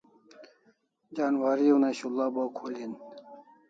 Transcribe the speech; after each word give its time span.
Janwari 1.15 1.65
una 1.77 1.89
shul'a 1.97 2.25
bo 2.33 2.43
khul 2.57 2.73
hin 2.79 2.93